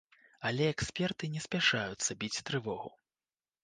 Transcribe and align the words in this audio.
Але 0.49 0.69
эксперты 0.71 1.31
не 1.35 1.43
спяшаюцца 1.45 2.11
біць 2.25 2.35
трывогу. 2.51 2.89